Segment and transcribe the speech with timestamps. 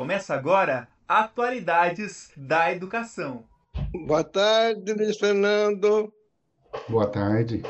[0.00, 3.44] Começa agora Atualidades da Educação.
[4.06, 6.10] Boa tarde, Luiz Fernando.
[6.88, 7.62] Boa tarde.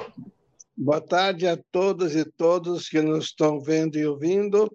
[0.77, 4.71] Boa tarde a todas e todos que nos estão vendo e ouvindo.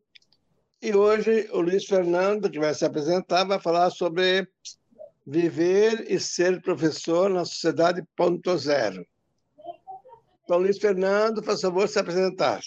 [0.82, 4.46] E hoje o Luiz Fernando, que vai se apresentar, vai falar sobre
[5.25, 9.07] viver e ser professor na sociedade ponto zero.
[10.43, 12.60] Então, Luiz Fernando, por favor, se apresentar.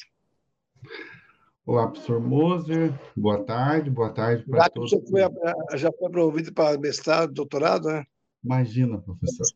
[1.69, 2.99] Olá, professor Moser.
[3.15, 4.91] Boa tarde, boa tarde para todos.
[4.91, 5.21] Você foi,
[5.77, 8.07] já foi promovido para mestrado, doutorado, né?
[8.43, 9.47] Imagina, professor.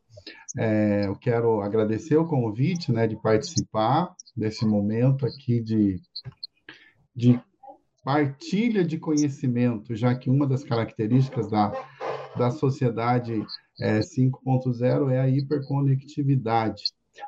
[0.55, 5.99] É, eu quero agradecer o convite né, de participar desse momento aqui de,
[7.15, 7.41] de
[8.03, 11.71] partilha de conhecimento, já que uma das características da,
[12.37, 13.43] da sociedade
[13.81, 16.83] é, 5.0 é a hiperconectividade.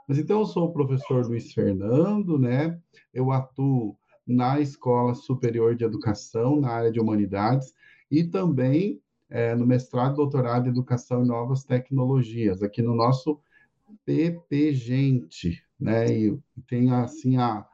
[0.07, 2.79] Mas então eu sou o professor Luiz Fernando, né?
[3.11, 7.73] Eu atuo na Escola Superior de Educação, na área de Humanidades,
[8.09, 13.39] e também é, no mestrado e doutorado em Educação e Novas Tecnologias, aqui no nosso
[14.05, 16.07] PP Gente, né?
[16.07, 17.65] E tenho, assim, a,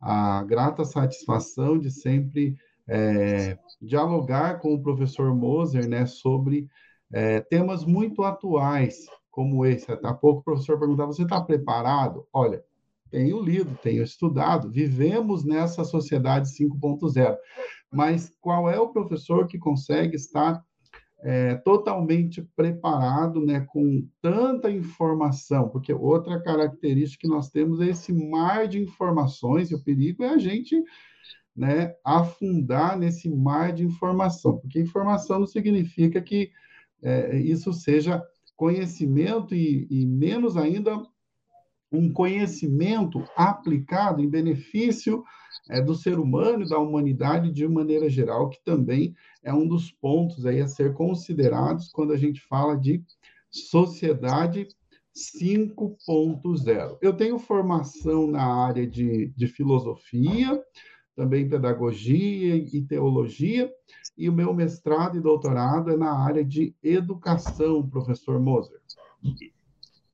[0.00, 2.56] a grata satisfação de sempre
[2.86, 6.68] é, dialogar com o professor Moser, né, sobre
[7.12, 9.90] é, temas muito atuais, como esse.
[9.90, 12.26] Há pouco o professor perguntava, você está preparado?
[12.32, 12.64] Olha,
[13.10, 17.36] tenho lido, tenho estudado, vivemos nessa sociedade 5.0.
[17.90, 20.62] Mas qual é o professor que consegue estar
[21.20, 25.68] é, totalmente preparado, né, com tanta informação?
[25.68, 30.28] Porque outra característica que nós temos é esse mar de informações, e o perigo é
[30.28, 30.82] a gente
[31.56, 36.50] né, afundar nesse mar de informação, porque informação não significa que
[37.02, 38.22] é, isso seja
[38.56, 41.00] conhecimento e, e menos ainda
[41.90, 45.24] um conhecimento aplicado em benefício
[45.68, 49.90] é, do ser humano e da humanidade de maneira geral, que também é um dos
[49.90, 53.02] pontos aí a ser considerados quando a gente fala de
[53.50, 54.68] sociedade
[55.14, 56.98] 5.0.
[57.00, 60.62] Eu tenho formação na área de, de filosofia,
[61.16, 63.72] também pedagogia e teologia,
[64.16, 68.80] e o meu mestrado e doutorado é na área de educação, professor Moser.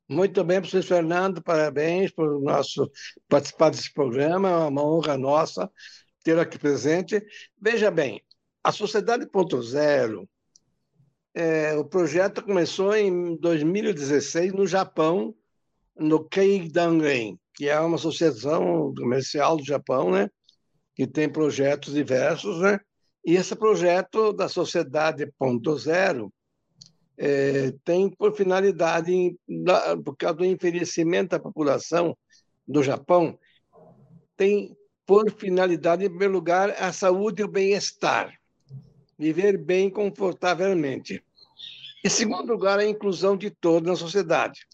[0.09, 2.91] Muito bem, professor Fernando, parabéns por nosso
[3.29, 5.71] participar desse programa, é uma honra nossa
[6.23, 7.23] ter aqui presente.
[7.61, 8.23] Veja bem,
[8.63, 10.29] a Sociedade Ponto Zero,
[11.35, 15.35] é, o projeto começou em 2016 no Japão,
[15.97, 20.29] no Keidanren, que é uma associação comercial do Japão, né?
[20.95, 22.79] que tem projetos diversos, né?
[23.25, 26.33] E esse projeto da Sociedade Ponto Zero
[27.17, 29.37] é, tem por finalidade,
[30.05, 32.17] por causa do envelhecimento da população
[32.67, 33.39] do Japão,
[34.37, 34.77] tem
[35.07, 38.33] por finalidade, em primeiro lugar, a saúde e o bem-estar,
[39.19, 41.23] viver bem confortavelmente.
[42.05, 44.67] Em segundo lugar, a inclusão de todos na sociedade.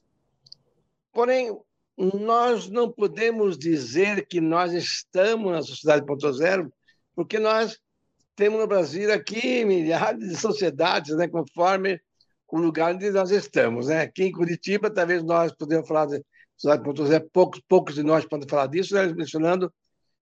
[1.13, 1.57] Porém,
[1.97, 6.73] nós não podemos dizer que nós estamos na sociedade ponto zero,
[7.15, 7.79] porque nós
[8.35, 12.01] temos no Brasil aqui milhares de sociedades, né, conforme
[12.51, 13.89] o lugar onde nós estamos.
[13.89, 14.03] Né?
[14.03, 16.23] Aqui em Curitiba, talvez nós podemos falar de
[16.85, 19.07] Ponto Zero, poucos, poucos de nós podem falar disso, né?
[19.13, 19.73] mencionando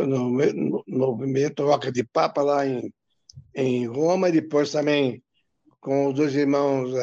[0.05, 2.93] no, movimento Roca de Papa, lá em,
[3.55, 5.23] em Roma, e depois também
[5.79, 6.93] com os dois irmãos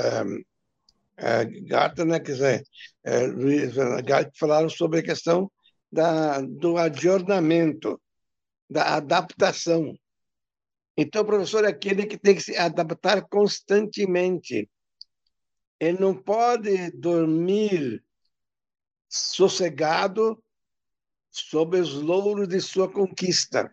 [1.16, 2.64] é, Gartner, né, quer dizer,
[3.04, 5.50] é, Luiz Gartner falaram sobre a questão
[5.90, 8.00] da, do adjornamento,
[8.68, 9.96] da adaptação.
[10.96, 14.68] Então, o professor é aquele que tem que se adaptar constantemente.
[15.78, 18.02] Ele não pode dormir
[19.14, 20.42] sossegado
[21.30, 23.72] sob os louros de sua conquista,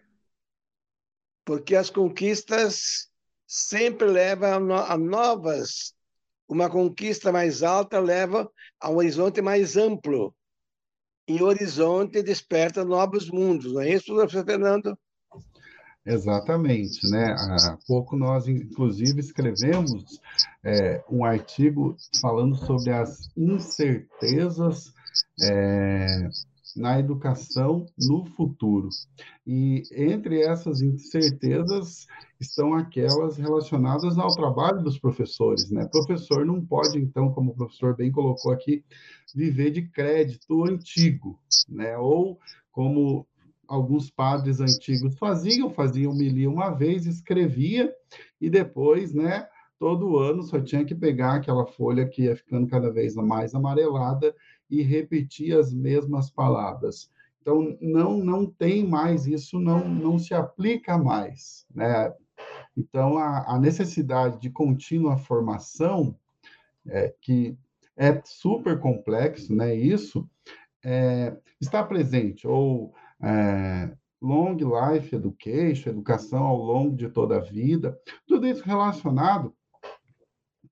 [1.43, 3.09] porque as conquistas
[3.47, 5.95] sempre levam a novas.
[6.47, 10.35] Uma conquista mais alta leva a um horizonte mais amplo.
[11.27, 14.97] E o horizonte desperta novos mundos, não é isso, professor Fernando?
[16.05, 17.35] Exatamente, né?
[17.37, 20.19] Há pouco nós, inclusive, escrevemos
[20.63, 24.93] é, um artigo falando sobre as incertezas
[25.43, 26.29] é,
[26.75, 28.89] na educação no futuro.
[29.45, 32.07] E entre essas incertezas
[32.39, 35.87] estão aquelas relacionadas ao trabalho dos professores, né?
[35.91, 38.83] Professor não pode, então, como o professor bem colocou aqui,
[39.35, 41.97] viver de crédito antigo, né?
[41.97, 42.39] Ou
[42.71, 43.27] como
[43.67, 47.93] alguns padres antigos faziam, faziam homilia uma vez, escrevia
[48.39, 49.47] e depois, né,
[49.79, 54.35] todo ano só tinha que pegar aquela folha que ia ficando cada vez mais amarelada
[54.71, 57.11] e repetir as mesmas palavras.
[57.41, 62.13] Então não não tem mais isso, não não se aplica mais, né?
[62.77, 66.15] Então a, a necessidade de contínua formação
[66.87, 67.57] é, que
[67.97, 69.75] é super complexo, né?
[69.75, 70.27] Isso
[70.83, 73.91] é, está presente ou é,
[74.21, 79.53] long life education, educação ao longo de toda a vida, tudo isso relacionado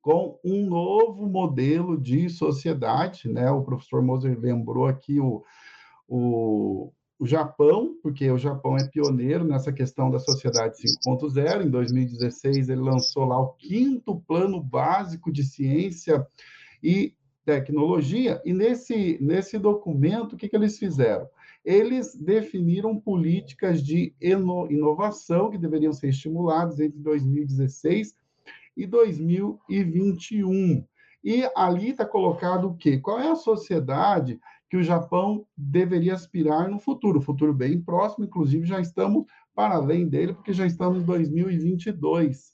[0.09, 3.51] com um novo modelo de sociedade, né?
[3.51, 5.43] O professor Moser lembrou aqui o,
[6.07, 11.63] o, o Japão, porque o Japão é pioneiro nessa questão da sociedade 5.0.
[11.63, 16.25] Em 2016, ele lançou lá o quinto plano básico de ciência
[16.81, 17.13] e
[17.45, 18.41] tecnologia.
[18.43, 21.27] E nesse, nesse documento, o que, que eles fizeram?
[21.63, 28.15] eles definiram políticas de inovação que deveriam ser estimuladas entre 2016
[28.81, 30.85] e 2021.
[31.23, 32.97] E ali está colocado o quê?
[32.97, 34.39] Qual é a sociedade
[34.69, 37.21] que o Japão deveria aspirar no futuro?
[37.21, 42.53] Futuro bem próximo, inclusive já estamos para além dele, porque já estamos em 2022.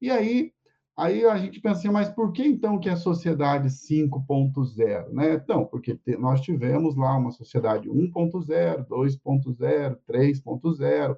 [0.00, 0.52] E aí
[0.96, 5.10] Aí a gente pensa assim, mas por que então que é a sociedade 5.0?
[5.12, 5.34] Né?
[5.34, 11.16] Então, porque nós tivemos lá uma sociedade 1.0, 2.0, 3.0,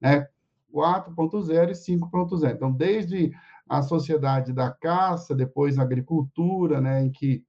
[0.00, 0.26] né?
[0.72, 2.54] 4.0 e 5.0.
[2.54, 3.30] Então, desde
[3.68, 7.44] a sociedade da caça, depois a agricultura, né, em que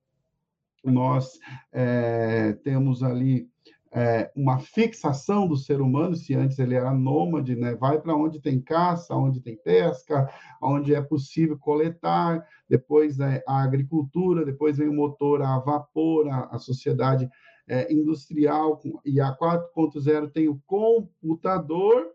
[0.83, 1.39] nós
[1.71, 3.50] é, temos ali
[3.92, 7.75] é, uma fixação do ser humano, se antes ele era nômade, né?
[7.75, 10.30] vai para onde tem caça, onde tem pesca,
[10.62, 16.50] onde é possível coletar, depois é, a agricultura, depois vem o motor a vapor, a,
[16.51, 17.30] a sociedade
[17.68, 22.07] é, industrial, e a 4.0 tem o computador,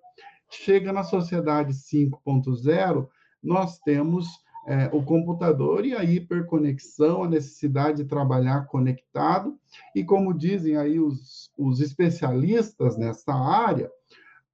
[0.48, 3.08] chega na sociedade 5.0,
[3.44, 4.26] nós temos
[4.66, 9.58] é, o computador e a hiperconexão, a necessidade de trabalhar conectado,
[9.94, 13.90] e como dizem aí os, os especialistas nessa área,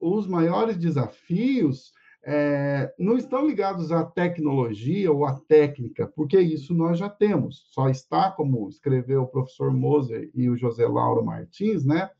[0.01, 1.93] os maiores desafios
[2.23, 7.67] é, não estão ligados à tecnologia ou à técnica, porque isso nós já temos.
[7.71, 12.11] Só está, como escreveu o professor Moser e o José Lauro Martins, né,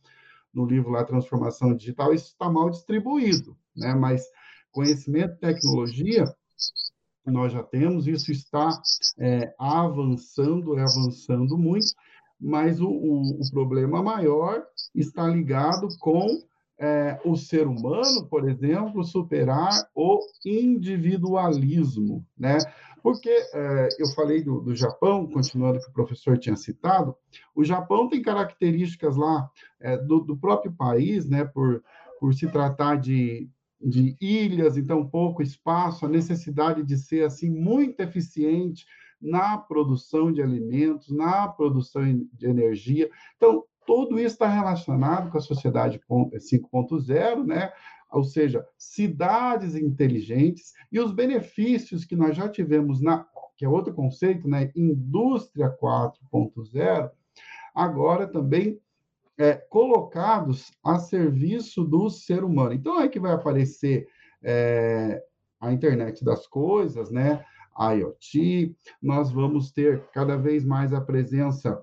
[0.55, 4.25] no livro lá Transformação Digital, isso está mal distribuído, né, mas
[4.73, 5.47] conhecimento e
[7.21, 8.71] tecnologia nós já temos, isso está
[9.19, 11.95] é, avançando, é avançando muito,
[12.41, 14.63] mas o, o, o, problema maior
[14.95, 16.27] está ligado com
[16.79, 22.57] é, o ser humano, por exemplo, superar o individualismo, né?
[23.03, 27.15] Porque é, eu falei do, do, Japão, continuando que o professor tinha citado,
[27.55, 29.49] o Japão tem características lá
[29.81, 31.45] é, do, do próprio país, né?
[31.45, 31.83] Por,
[32.19, 33.49] por se tratar de
[33.81, 38.85] de ilhas, então pouco espaço, a necessidade de ser assim muito eficiente
[39.21, 43.11] na produção de alimentos, na produção de energia.
[43.37, 47.73] Então, tudo isso está relacionado com a sociedade 5.0, né?
[48.13, 53.93] Ou seja, cidades inteligentes e os benefícios que nós já tivemos na que é outro
[53.93, 54.73] conceito, né?
[54.75, 57.11] Indústria 4.0,
[57.75, 58.81] agora também
[59.41, 62.75] é, colocados a serviço do ser humano.
[62.75, 64.07] Então é que vai aparecer
[64.43, 65.25] é,
[65.59, 67.43] a internet das coisas, né?
[67.79, 71.83] IoT, nós vamos ter cada vez mais a presença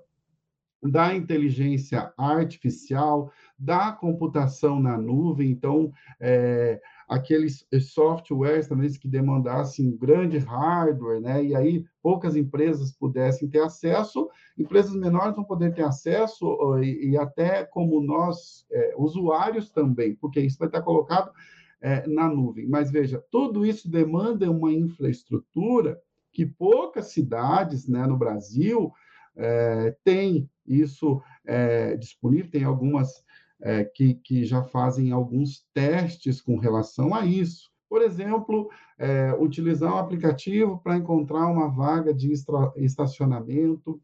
[0.84, 5.50] da inteligência artificial, da computação na nuvem.
[5.50, 11.44] Então, é, aqueles softwares também que demandassem grande hardware, né?
[11.44, 17.18] E aí poucas empresas pudessem ter acesso, empresas menores vão poder ter acesso e, e
[17.18, 21.32] até como nós é, usuários também, porque isso vai estar colocado
[21.80, 22.68] é, na nuvem.
[22.68, 26.00] Mas veja, tudo isso demanda uma infraestrutura
[26.34, 28.92] que poucas cidades, né, no Brasil
[29.36, 33.24] é, têm isso é, disponível, tem algumas
[33.62, 37.70] é, que, que já fazem alguns testes com relação a isso.
[37.90, 42.32] Por exemplo, é, utilizar um aplicativo para encontrar uma vaga de
[42.76, 44.02] estacionamento.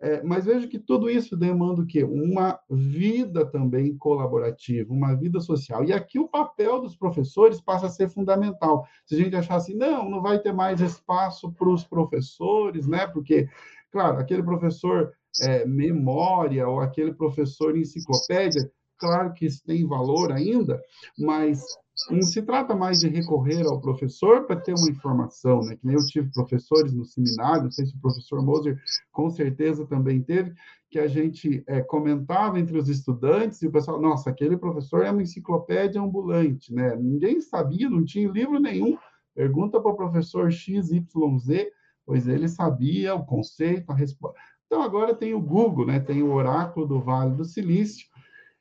[0.00, 2.04] É, mas veja que tudo isso demanda o quê?
[2.04, 5.84] Uma vida também colaborativa, uma vida social.
[5.84, 8.86] E aqui o papel dos professores passa a ser fundamental.
[9.04, 13.08] Se a gente achar assim, não, não vai ter mais espaço para os professores, né?
[13.08, 13.48] Porque,
[13.90, 20.80] claro, aquele professor é, memória ou aquele professor enciclopédia, claro que isso tem valor ainda,
[21.18, 21.62] mas
[22.10, 25.76] não se trata mais de recorrer ao professor para ter uma informação, né?
[25.76, 29.84] Que nem eu tive professores no seminário, não sei se o professor Moser com certeza
[29.84, 30.54] também teve,
[30.90, 35.10] que a gente é, comentava entre os estudantes e o pessoal, nossa, aquele professor é
[35.10, 36.94] uma enciclopédia ambulante, né?
[36.96, 38.96] Ninguém sabia, não tinha livro nenhum.
[39.34, 41.02] Pergunta para o professor XYZ,
[42.06, 44.38] pois ele sabia o conceito, a resposta.
[44.66, 46.00] Então agora tem o Google, né?
[46.00, 48.06] Tem o oráculo do Vale do Silício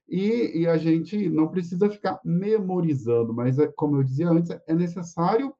[0.07, 4.73] e, e, a gente não precisa ficar memorizando, mas, é, como eu dizia antes, é
[4.73, 5.53] necessário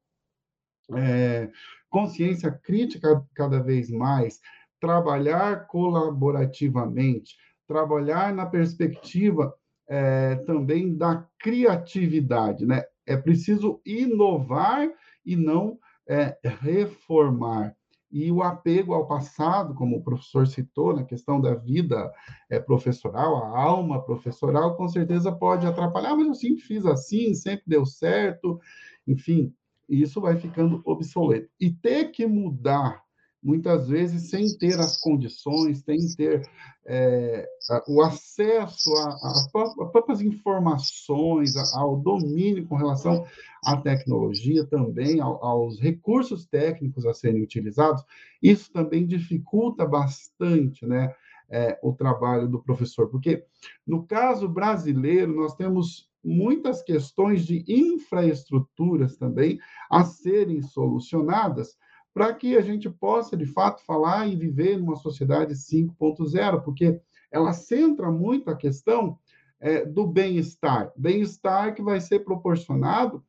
[0.94, 1.50] é,
[1.90, 4.40] consciência crítica cada vez mais,
[4.80, 7.36] trabalhar colaborativamente,
[7.68, 9.54] trabalhar na perspectiva
[9.88, 12.84] é, também da criatividade, né?
[13.06, 14.90] É preciso inovar
[15.26, 17.77] e não é, reformar
[18.12, 22.12] e o apego ao passado, como o professor citou, na questão da vida
[22.50, 27.64] é, professoral, a alma professoral, com certeza pode atrapalhar, mas eu sempre fiz assim, sempre
[27.68, 28.60] deu certo,
[29.06, 29.54] enfim,
[29.88, 31.50] isso vai ficando obsoleto.
[31.60, 33.04] E ter que mudar
[33.48, 36.46] muitas vezes sem ter as condições, sem ter
[36.86, 37.48] é,
[37.88, 43.26] o acesso às próprias informações, ao domínio com relação
[43.64, 48.04] à tecnologia, também aos recursos técnicos a serem utilizados,
[48.44, 51.16] isso também dificulta bastante, né?
[51.50, 53.46] É, o trabalho do professor, porque
[53.88, 59.58] no caso brasileiro nós temos muitas questões de infraestruturas também
[59.90, 61.78] a serem solucionadas
[62.18, 67.00] para que a gente possa, de fato, falar e viver numa sociedade 5.0, porque
[67.32, 69.20] ela centra muito a questão
[69.60, 70.92] é, do bem-estar.
[70.98, 73.24] Bem-estar que vai ser proporcionado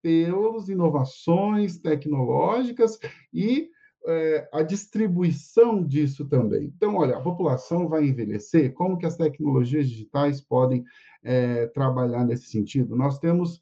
[0.00, 3.00] pelas inovações tecnológicas
[3.34, 3.70] e
[4.06, 6.72] é, a distribuição disso também.
[6.76, 10.84] Então, olha, a população vai envelhecer, como que as tecnologias digitais podem
[11.24, 12.94] é, trabalhar nesse sentido?
[12.94, 13.60] Nós temos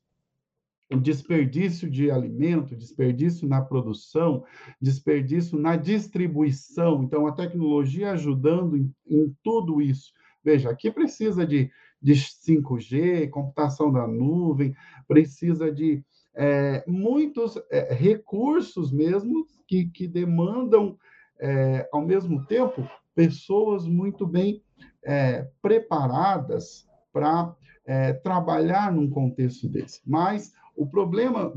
[0.91, 4.45] o desperdício de alimento, desperdício na produção,
[4.81, 7.03] desperdício na distribuição.
[7.03, 10.13] Então, a tecnologia ajudando em, em tudo isso.
[10.45, 14.75] Veja, aqui precisa de, de 5G, computação da nuvem,
[15.09, 16.05] precisa de
[16.37, 20.97] é, muitos é, recursos mesmo que, que demandam,
[21.41, 24.63] é, ao mesmo tempo, pessoas muito bem
[25.03, 27.55] é, preparadas para
[27.87, 30.01] é, trabalhar num contexto desse.
[30.07, 31.53] Mas o problema,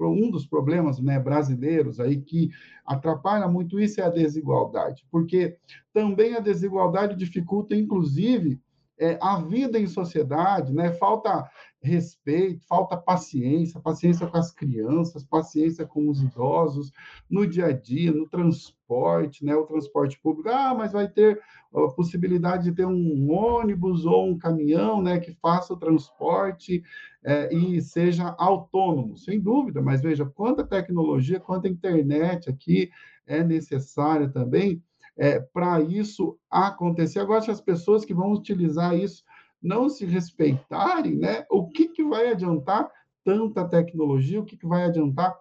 [0.00, 2.50] um dos problemas né, brasileiros aí que
[2.86, 5.56] atrapalha muito isso é a desigualdade, porque
[5.92, 8.60] também a desigualdade dificulta, inclusive,
[9.02, 10.92] é, a vida em sociedade, né?
[10.92, 11.48] Falta
[11.82, 16.92] respeito, falta paciência, paciência com as crianças, paciência com os idosos,
[17.28, 19.56] no dia a dia, no transporte, né?
[19.56, 21.40] O transporte público, ah, mas vai ter
[21.74, 26.82] a possibilidade de ter um ônibus ou um caminhão, né, que faça o transporte
[27.24, 32.90] é, e seja autônomo, sem dúvida, mas veja quanta tecnologia, quanta internet aqui
[33.26, 34.82] é necessária também
[35.16, 37.20] é, para isso acontecer.
[37.20, 39.24] Agora, se as pessoas que vão utilizar isso
[39.62, 42.90] não se respeitarem, né, o que, que vai adiantar
[43.24, 45.36] tanta tecnologia, o que, que vai adiantar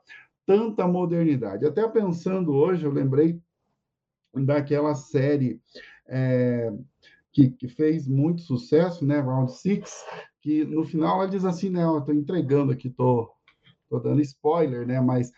[0.46, 1.66] tanta modernidade?
[1.66, 3.40] Até pensando hoje, eu lembrei
[4.34, 5.60] daquela série
[6.08, 6.72] é,
[7.32, 10.06] que, que, fez muito sucesso, né, Round Six,
[10.42, 13.34] que no final ela diz assim, né, eu estou entregando aqui, estou
[14.04, 15.32] dando spoiler, né, mas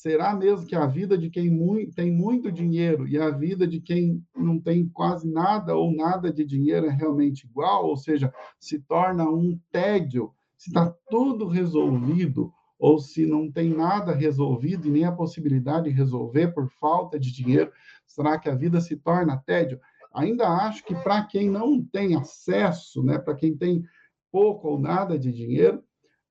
[0.00, 1.50] será mesmo que a vida de quem
[1.90, 6.44] tem muito dinheiro e a vida de quem não tem quase nada ou nada de
[6.44, 7.84] dinheiro é realmente igual?
[7.84, 14.14] Ou seja, se torna um tédio, se está tudo resolvido ou se não tem nada
[14.14, 17.72] resolvido e nem a possibilidade de resolver por falta de dinheiro,
[18.06, 19.80] será que a vida se torna tédio?
[20.14, 23.82] Ainda acho que para quem não tem acesso, né, para quem tem
[24.30, 25.82] pouco ou nada de dinheiro,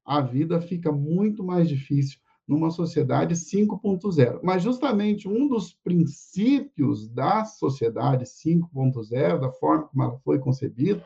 [0.05, 2.17] a vida fica muito mais difícil
[2.48, 4.39] numa sociedade 5.0.
[4.42, 11.04] Mas justamente um dos princípios da sociedade 5.0, da forma como ela foi concebida,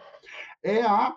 [0.63, 1.15] é a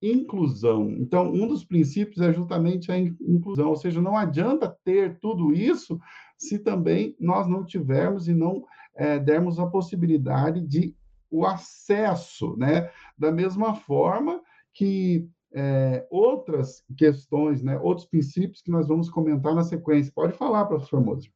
[0.00, 0.90] inclusão.
[0.98, 5.98] Então, um dos princípios é justamente a inclusão, ou seja, não adianta ter tudo isso
[6.36, 8.64] se também nós não tivermos e não
[8.94, 10.94] é, dermos a possibilidade de
[11.30, 12.90] o acesso, né?
[13.18, 14.40] Da mesma forma
[14.72, 20.12] que é, outras questões, né, outros princípios que nós vamos comentar na sequência.
[20.12, 21.32] Pode falar, professor Moser.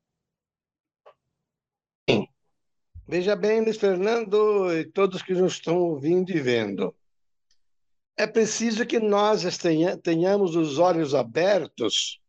[3.06, 6.94] Veja bem, Luiz Fernando e todos que nos estão ouvindo e vendo.
[8.16, 9.44] É preciso que nós
[10.02, 12.20] tenhamos os olhos abertos,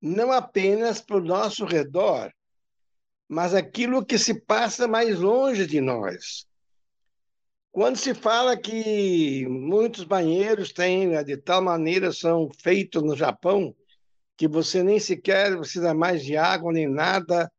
[0.00, 2.32] não apenas para o nosso redor,
[3.28, 6.46] mas aquilo que se passa mais longe de nós.
[7.74, 13.74] Quando se fala que muitos banheiros têm, né, de tal maneira são feitos no Japão,
[14.36, 17.50] que você nem sequer precisa mais de água nem nada,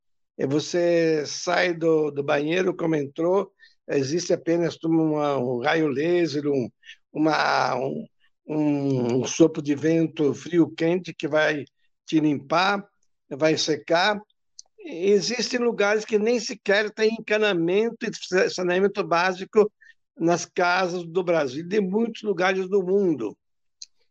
[0.48, 3.52] você sai do, do banheiro como entrou,
[3.90, 6.70] existe apenas uma, um raio laser, um,
[7.12, 8.06] uma, um,
[8.48, 11.66] um, sopro de vento frio-quente que vai
[12.06, 12.88] te limpar,
[13.30, 14.18] vai secar.
[14.80, 19.70] Existem lugares que nem sequer tem encanamento e saneamento básico
[20.18, 23.38] nas casas do Brasil e de muitos lugares do mundo.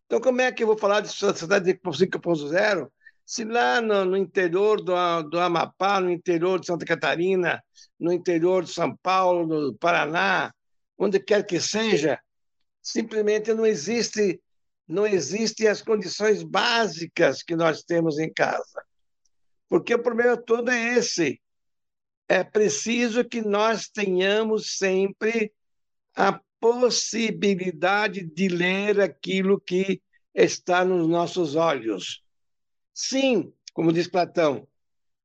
[0.06, 2.90] Então, como é que eu vou falar de sociedade 5.0
[3.26, 7.62] se lá no, no, interior do, do Amapá, no interior de Santa Catarina,
[7.98, 10.52] no interior de São Paulo, no Paraná,
[10.98, 12.20] onde quer que seja,
[12.82, 14.40] simplesmente não existe
[14.86, 18.84] não existem as condições básicas que nós temos em casa.
[19.66, 21.40] Porque o problema todo é esse.
[22.28, 25.52] É preciso que nós tenhamos sempre
[26.14, 30.00] a possibilidade de ler aquilo que
[30.34, 32.22] está nos nossos olhos.
[32.92, 34.66] Sim, como diz Platão,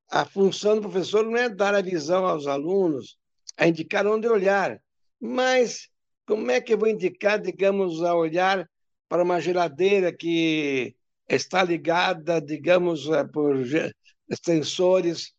[0.09, 3.17] a função do professor não é dar a visão aos alunos,
[3.55, 4.81] a indicar onde olhar,
[5.19, 5.89] mas
[6.25, 8.69] como é que eu vou indicar, digamos, a olhar
[9.07, 10.95] para uma geladeira que
[11.27, 13.55] está ligada, digamos, eh, por
[14.29, 15.33] extensores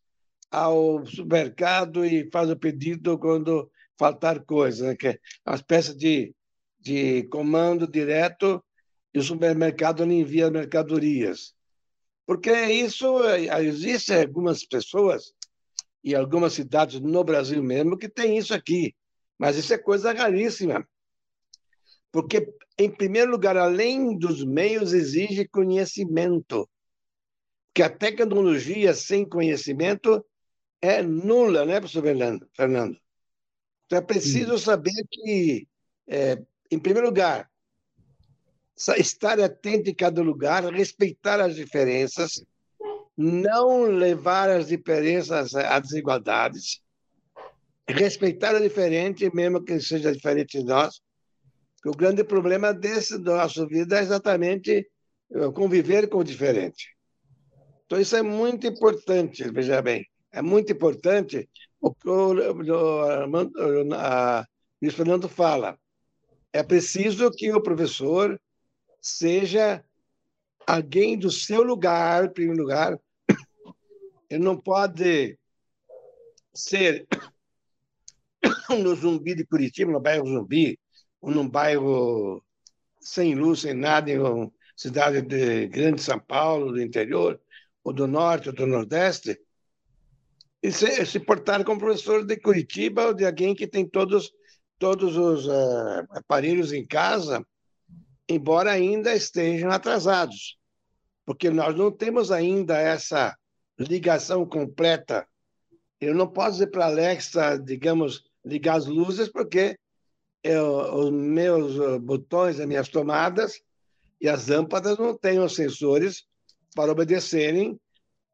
[0.49, 3.70] ao supermercado e faz o pedido quando
[4.01, 4.95] faltar coisa, né?
[4.95, 6.33] que é uma espécie de,
[6.79, 8.63] de comando direto
[9.13, 11.53] e o supermercado não envia mercadorias.
[12.25, 15.31] Porque isso, eh, existem algumas pessoas
[16.03, 18.95] e algumas cidades no Brasil mesmo que tem isso aqui,
[19.37, 20.83] mas isso é coisa raríssima.
[22.11, 26.67] Porque, em primeiro lugar, além dos meios, exige conhecimento.
[27.73, 30.25] Que a tecnologia sem conhecimento
[30.81, 32.03] é nula, né, professor
[32.55, 32.97] Fernando?
[33.91, 34.63] Então é preciso Sim.
[34.63, 35.67] saber que,
[36.07, 37.51] é, em primeiro lugar,
[38.97, 42.41] estar atento em cada lugar, respeitar as diferenças,
[43.17, 46.81] não levar as diferenças a desigualdades,
[47.85, 51.01] respeitar a diferente, mesmo que seja diferente de nós.
[51.85, 54.87] O grande problema desse da nossa vida é exatamente
[55.33, 56.95] eh, conviver com o diferente.
[57.85, 60.07] Então, isso é muito importante, veja bem.
[60.31, 61.49] É muito importante
[61.81, 62.33] o que o,
[64.81, 65.77] Luiz Fernando fala.
[66.53, 68.39] É preciso que o professor
[69.01, 69.83] seja
[70.67, 72.99] alguém do seu lugar, em primeiro lugar.
[74.29, 75.37] Ele não pode
[76.53, 77.07] ser
[78.69, 80.79] no Zumbi de Curitiba, no bairro Zumbi,
[81.19, 82.43] ou num bairro
[82.99, 87.41] sem luz, sem nada, em uma cidade de grande São Paulo, do interior,
[87.83, 89.39] ou do norte, ou do nordeste,
[90.63, 94.31] e se, se portar como professor de Curitiba ou de alguém que tem todos,
[94.77, 97.45] todos os uh, aparelhos em casa,
[98.29, 100.57] embora ainda estejam atrasados,
[101.25, 103.35] porque nós não temos ainda essa
[103.79, 105.27] ligação completa.
[105.99, 109.77] Eu não posso dizer para a Alexa, digamos, ligar as luzes, porque
[110.43, 113.61] eu, os meus botões, as minhas tomadas
[114.19, 116.23] e as lâmpadas não têm os sensores
[116.75, 117.79] para obedecerem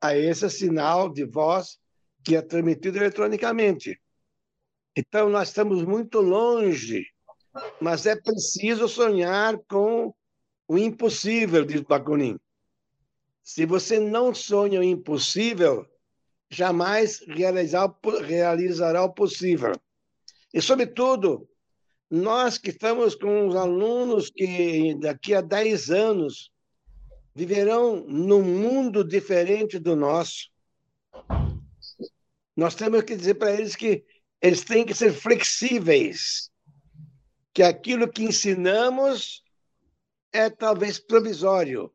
[0.02, 1.80] a esse sinal de voz
[2.24, 4.00] que é transmitido eletronicamente.
[4.96, 7.06] Então, nós estamos muito longe,
[7.80, 10.14] mas é preciso sonhar com
[10.68, 12.38] o impossível, diz Bakunin.
[13.44, 15.88] Se você não sonha o impossível,
[16.50, 17.94] jamais realizar,
[18.26, 19.74] realizará o possível.
[20.54, 21.48] E, sobretudo,
[22.10, 26.52] nós que estamos com os alunos que daqui a 10 anos
[27.36, 30.50] viverão num mundo diferente do nosso,
[32.58, 34.04] nós temos que dizer para eles que
[34.42, 36.50] eles têm que ser flexíveis,
[37.54, 39.44] que aquilo que ensinamos
[40.34, 41.92] é talvez provisório,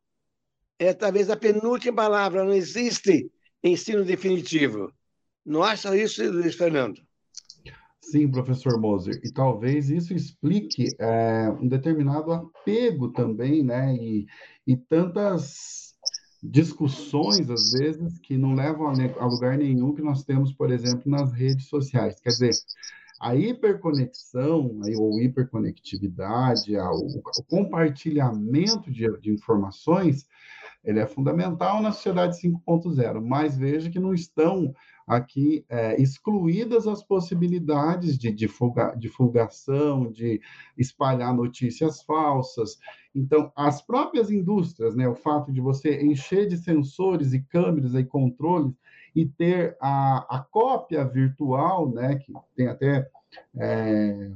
[0.79, 3.29] é talvez a penúltima palavra, não existe
[3.61, 4.91] ensino definitivo.
[5.45, 7.01] Não acha isso, Luiz Fernando?
[8.01, 13.95] Sim, professor Moser, e talvez isso explique é, um determinado apego também, né?
[13.95, 14.25] E,
[14.67, 15.82] e tantas
[16.43, 21.31] discussões, às vezes, que não levam a, lugar nenhum que nós temos, por exemplo, nas
[21.31, 22.19] redes sociais.
[22.19, 22.51] Quer dizer,
[23.19, 30.27] a hiperconexão, ou hiperconectividade, o, compartilhamento de, informações,
[30.83, 34.73] ele é fundamental na sociedade 5.0, mas veja que não estão
[35.07, 40.41] aqui é, excluídas as possibilidades de divulga, divulgação, de
[40.77, 42.77] espalhar notícias falsas.
[43.13, 48.03] Então, as próprias indústrias, né, o fato de você encher de sensores e câmeras e
[48.03, 48.73] controles
[49.15, 53.07] e ter a, a cópia virtual, né, que tem até
[53.55, 54.31] é,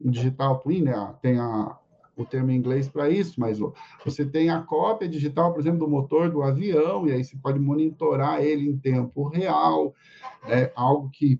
[0.00, 1.78] digital twin, né, tem a,
[2.16, 3.58] o termo em inglês para isso, mas
[4.04, 7.58] você tem a cópia digital, por exemplo, do motor do avião, e aí você pode
[7.58, 9.94] monitorar ele em tempo real,
[10.48, 11.38] é algo que,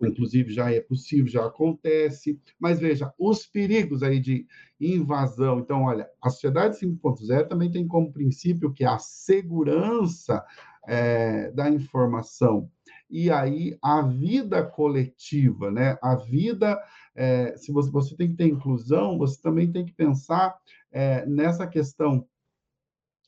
[0.00, 2.40] inclusive, já é possível, já acontece.
[2.58, 4.46] Mas veja, os perigos aí de
[4.80, 5.58] invasão.
[5.58, 10.42] Então, olha, a sociedade 5.0 também tem como princípio que a segurança
[10.88, 12.70] é, da informação
[13.10, 15.96] e aí a vida coletiva, né?
[16.02, 16.78] A vida,
[17.16, 20.56] é, se você, você tem que ter inclusão, você também tem que pensar
[20.92, 22.26] é, nessa questão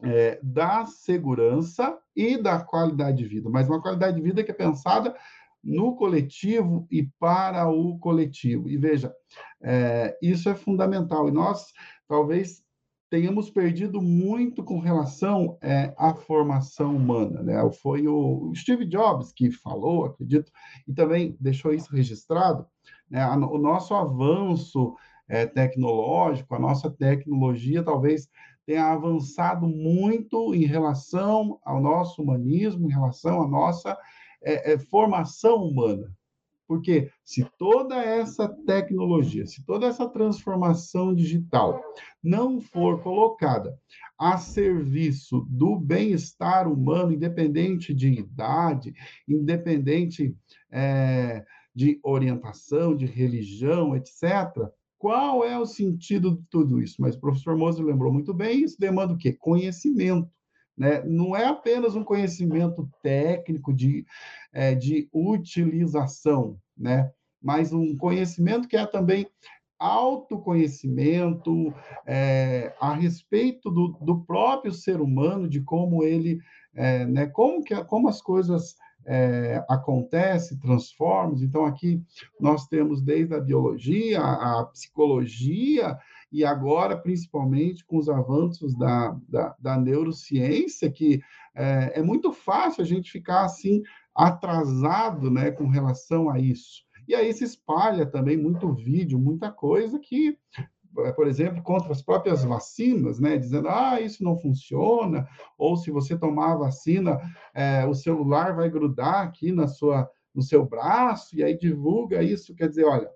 [0.02, 4.54] é, da segurança e da qualidade de vida, mas uma qualidade de vida que é
[4.54, 5.16] pensada
[5.62, 8.68] no coletivo e para o coletivo.
[8.68, 9.12] E veja,
[9.60, 11.28] é, isso é fundamental.
[11.28, 11.72] E nós,
[12.06, 12.62] talvez,
[13.10, 17.42] tenhamos perdido muito com relação é, à formação humana.
[17.42, 17.70] Né?
[17.82, 20.52] Foi o Steve Jobs que falou, acredito,
[20.86, 22.66] e também deixou isso registrado,
[23.10, 23.26] né?
[23.28, 24.94] o nosso avanço
[25.28, 28.28] é, tecnológico, a nossa tecnologia talvez
[28.66, 33.96] tenha avançado muito em relação ao nosso humanismo, em relação à nossa
[34.42, 36.12] é, é formação humana.
[36.66, 41.80] Porque se toda essa tecnologia, se toda essa transformação digital
[42.22, 43.74] não for colocada
[44.18, 48.92] a serviço do bem-estar humano, independente de idade,
[49.26, 50.36] independente
[50.70, 51.42] é,
[51.78, 56.96] de orientação, de religião, etc., qual é o sentido de tudo isso?
[56.98, 59.32] Mas o professor Moser lembrou muito bem, isso demanda o quê?
[59.32, 60.28] Conhecimento.
[60.76, 61.04] Né?
[61.04, 64.04] Não é apenas um conhecimento técnico de,
[64.52, 67.12] é, de utilização, né?
[67.40, 69.28] mas um conhecimento que é também
[69.78, 71.72] autoconhecimento
[72.04, 76.40] é, a respeito do, do, próprio ser humano, de como ele,
[76.74, 78.74] é, né, como, que, como as coisas
[79.10, 81.42] é, acontecem, transformam.
[81.42, 82.02] Então, aqui
[82.38, 85.98] nós temos desde a biologia, a, psicologia,
[86.30, 91.22] e agora, principalmente, com os avanços da, da, da neurociência, que
[91.54, 93.82] é, é, muito fácil a gente ficar assim
[94.14, 96.86] atrasado né, com relação a isso.
[97.08, 100.36] E aí se espalha também muito vídeo, muita coisa que,
[101.14, 106.16] por exemplo, contra as próprias vacinas, né, dizendo, ah, isso não funciona, ou se você
[106.16, 107.18] tomar a vacina,
[107.54, 112.54] é, o celular vai grudar aqui na sua, no seu braço, e aí divulga isso.
[112.54, 113.10] Quer dizer, olha,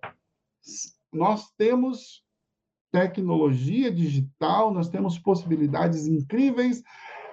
[1.12, 2.22] nós temos
[2.90, 6.82] tecnologia digital, nós temos possibilidades incríveis,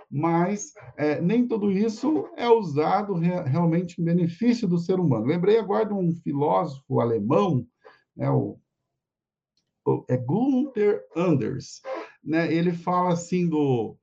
[0.09, 5.25] mas é, nem tudo isso é usado re realmente em benefício do ser humano.
[5.25, 7.63] Lembrei agora de um filósofo alemão,
[8.15, 8.57] né, o,
[10.07, 11.81] é Gunther Anders,
[12.23, 13.95] né, ele fala assim do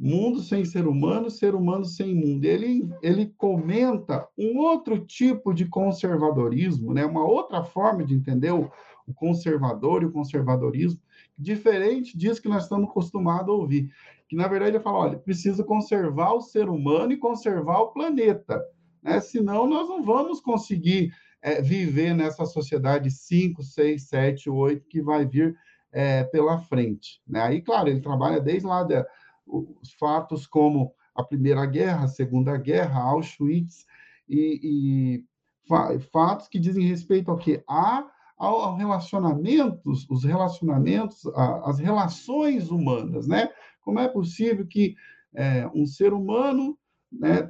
[0.00, 2.44] mundo sem ser humano, ser humano sem mundo.
[2.44, 8.70] Ele, ele comenta um outro tipo de conservadorismo, né, uma outra forma de entender o,
[9.06, 11.00] o conservador e o conservadorismo,
[11.38, 13.90] diferente disso que nós estamos acostumados a ouvir.
[14.26, 18.62] Que, na verdade, ele fala, olha, precisa conservar o ser humano e conservar o planeta,
[19.02, 19.20] né?
[19.20, 25.26] senão nós não vamos conseguir é, viver nessa sociedade 5, 6, 7, 8 que vai
[25.26, 25.56] vir
[25.92, 27.20] é, pela frente.
[27.26, 27.40] Né?
[27.40, 29.04] Aí, claro, ele trabalha desde lá de,
[29.46, 33.84] os fatos como a Primeira Guerra, a Segunda Guerra, Auschwitz,
[34.28, 35.24] e,
[35.68, 37.62] e fatos que dizem respeito ao que?
[37.68, 38.06] A
[38.40, 41.26] ao relacionamentos, os relacionamentos,
[41.62, 43.50] as relações humanas, né?
[43.82, 44.96] Como é possível que
[45.34, 46.78] é, um ser humano
[47.12, 47.46] né,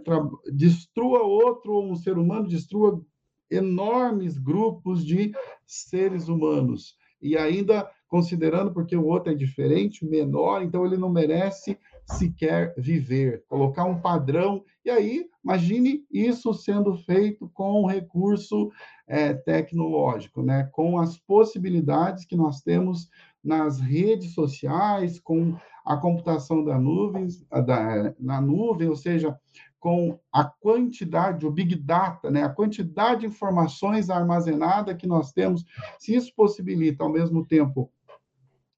[0.53, 3.00] destrua outro, ou um ser humano destrua
[3.51, 5.33] enormes grupos de
[5.67, 11.79] seres humanos, e ainda considerando porque o outro é diferente, menor, então ele não merece
[12.05, 14.65] sequer viver, colocar um padrão.
[14.85, 18.71] E aí, imagine isso sendo feito com recurso
[19.07, 20.69] é, tecnológico, né?
[20.73, 23.09] com as possibilidades que nós temos
[23.43, 29.39] nas redes sociais, com a computação da nuvem, da, na nuvem, ou seja,
[29.81, 35.64] com a quantidade, o Big Data, né, a quantidade de informações armazenada que nós temos,
[35.99, 37.90] se isso possibilita, ao mesmo tempo,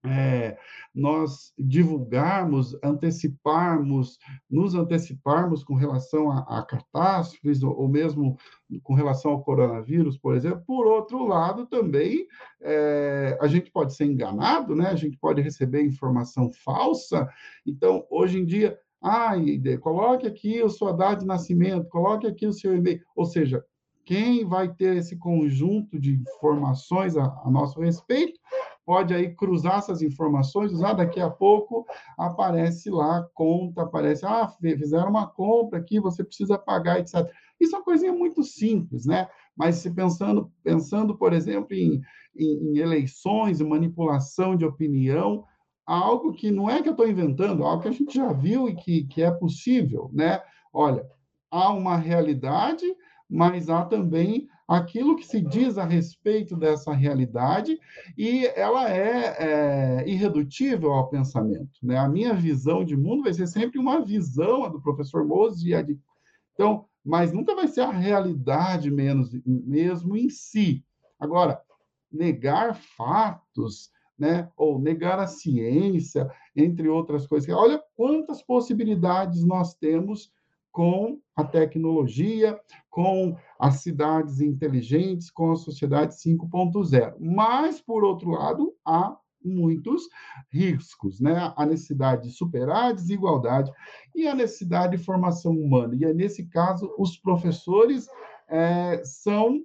[0.05, 0.59] é,
[0.93, 4.19] nós divulgarmos, anteciparmos,
[4.51, 8.37] nos anteciparmos com relação a, a catástrofes, ou, ou, mesmo
[8.83, 10.63] com relação ao coronavírus, por exemplo.
[10.67, 12.27] Por outro lado, também
[12.61, 14.89] é, a gente pode ser enganado, né?
[14.89, 17.29] a gente pode receber informação falsa.
[17.65, 19.33] Então, hoje em dia, ah,
[19.81, 23.01] coloque aqui a sua data de nascimento, coloque aqui o seu e-mail.
[23.17, 23.65] Ou seja,
[24.05, 28.39] quem vai ter esse conjunto de informações a, a nosso respeito
[28.85, 31.87] pode aí cruzar essas informações, usar daqui a pouco
[32.19, 37.29] aparece lá conta, aparece, ah, fizeram uma compra aqui, você precisa pagar, etc.
[37.61, 39.29] Isso é uma coisinha muito simples, né?
[39.57, 42.01] Mas se pensando, pensando por exemplo, em,
[42.37, 45.45] em, em eleições, manipulação de opinião,
[45.87, 48.75] algo que não é que eu estou inventando, algo que a gente já viu e
[48.75, 50.41] que, que é possível, né?
[50.73, 51.07] Olha,
[51.51, 52.85] há uma realidade,
[53.29, 57.79] mas há também aquilo que se diz a respeito dessa realidade
[58.17, 61.79] e ela é, é irredutível ao pensamento.
[61.83, 61.99] Né?
[61.99, 65.75] A minha visão de mundo vai ser sempre uma visão, a do professor Moses e
[65.75, 65.99] a de...
[66.55, 70.85] Então, mas nunca vai ser a realidade menos, mesmo em si.
[71.19, 71.61] Agora,
[72.11, 74.49] negar fatos, né?
[74.57, 77.49] ou negar a ciência, entre outras coisas.
[77.55, 80.31] Olha quantas possibilidades nós temos
[80.71, 82.59] com a tecnologia,
[82.91, 87.15] com as cidades inteligentes, com a sociedade 5.0.
[87.21, 90.03] Mas, por outro lado, há muitos
[90.51, 91.53] riscos, né?
[91.57, 93.71] A necessidade de superar a desigualdade
[94.15, 95.95] e a necessidade de formação humana.
[95.95, 98.07] E, nesse caso, os professores
[98.49, 99.61] é, são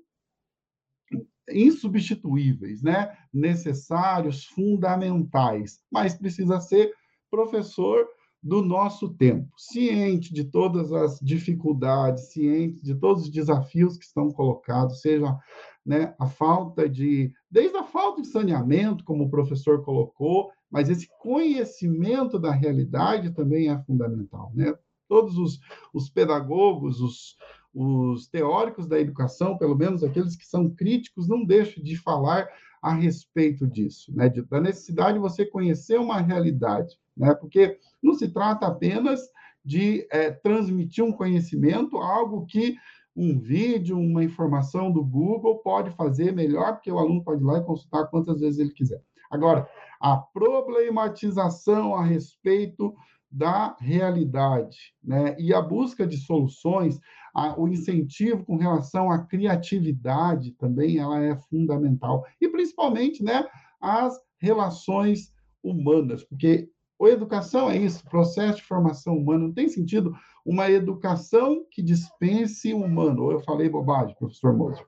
[1.49, 3.15] insubstituíveis, né?
[3.33, 6.91] necessários, fundamentais, mas precisa ser
[7.29, 8.07] professor
[8.41, 14.31] do nosso tempo, ciente de todas as dificuldades, ciente de todos os desafios que estão
[14.31, 15.38] colocados, seja
[15.86, 21.07] né, a falta de, desde a falta de saneamento, como o professor colocou, mas esse
[21.19, 24.73] conhecimento da realidade também é fundamental, né?
[25.07, 25.60] Todos os,
[25.93, 27.38] os pedagogos, os,
[27.80, 32.48] os teóricos da educação, pelo menos aqueles que são críticos, não deixam de falar
[32.82, 34.30] a respeito disso, né?
[34.30, 37.36] Da necessidade de você conhecer uma realidade, né?
[37.36, 39.30] Porque não se trata apenas
[39.63, 42.76] de é, transmitir um conhecimento, algo que
[43.16, 47.60] um vídeo, uma informação do Google pode fazer melhor, porque o aluno pode ir lá
[47.60, 49.02] e consultar quantas vezes ele quiser.
[49.30, 49.68] Agora,
[50.00, 52.96] a problematização a respeito
[53.38, 55.36] da realidade, né?
[55.38, 57.00] E a busca de soluções,
[57.36, 62.26] a, o incentivo com relação à criatividade também, ela é fundamental.
[62.41, 63.47] E principalmente, né,
[63.80, 65.32] as relações
[65.63, 66.67] humanas, porque
[67.00, 69.45] a educação é isso, processo de formação humana.
[69.45, 73.26] Não tem sentido uma educação que dispense o humano.
[73.26, 74.84] Ou eu falei bobagem, professor Moser?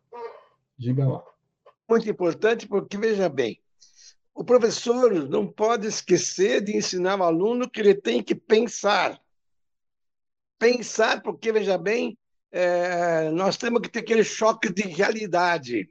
[0.76, 1.24] Diga lá.
[1.88, 3.60] Muito importante, porque, veja bem,
[4.40, 9.20] o professor não pode esquecer de ensinar o aluno que ele tem que pensar.
[10.58, 12.18] Pensar, porque, veja bem,
[12.50, 15.90] é, nós temos que ter aquele choque de realidade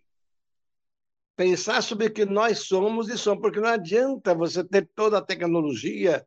[1.36, 5.22] pensar sobre o que nós somos e somos, porque não adianta você ter toda a
[5.22, 6.26] tecnologia,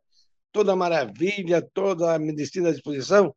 [0.52, 3.36] toda a maravilha, toda a medicina à disposição,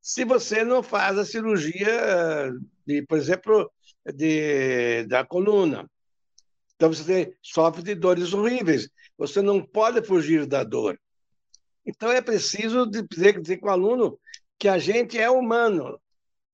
[0.00, 2.50] se você não faz a cirurgia,
[2.86, 3.70] de, por exemplo,
[4.06, 5.86] de, da coluna.
[6.82, 8.90] Então você sofre de dores horríveis.
[9.16, 10.98] Você não pode fugir da dor.
[11.86, 14.18] Então é preciso dizer, dizer com o aluno
[14.58, 15.96] que a gente é humano.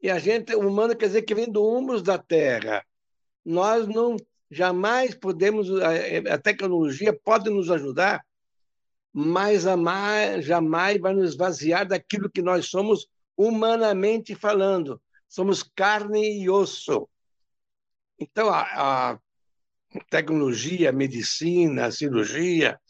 [0.02, 2.84] E a gente, humano quer dizer que vem do humus da terra.
[3.42, 4.16] Nós não
[4.50, 5.70] jamais podemos,
[6.30, 8.22] a tecnologia pode nos ajudar,
[9.10, 9.76] mas a
[10.42, 15.00] jamais vai nos esvaziar daquilo que nós somos humanamente falando.
[15.26, 17.08] Somos carne e osso.
[18.18, 19.18] Então, a, a
[20.10, 22.80] tecnologia, medicina, cirurgia,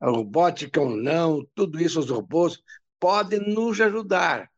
[0.00, 2.62] robótica ou não, tudo isso, os robôs,
[2.98, 4.50] podem nos ajudar.